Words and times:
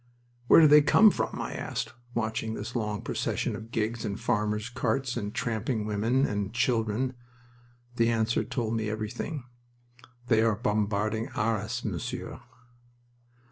"Where 0.47 0.61
do 0.61 0.65
they 0.67 0.81
come 0.81 1.11
from?" 1.11 1.39
I 1.39 1.53
asked, 1.53 1.93
watching 2.15 2.55
this 2.55 2.75
long 2.75 3.03
procession 3.03 3.55
of 3.55 3.69
gigs 3.69 4.03
and 4.03 4.19
farmers' 4.19 4.67
carts 4.67 5.15
and 5.15 5.31
tramping 5.31 5.85
women 5.85 6.25
and 6.25 6.51
children. 6.51 7.13
The 7.97 8.09
answer 8.09 8.43
told 8.43 8.73
me 8.75 8.89
everything. 8.89 9.43
"They 10.25 10.41
are 10.41 10.55
bombarding 10.55 11.27
Arras, 11.35 11.85
m'sieur." 11.85 12.41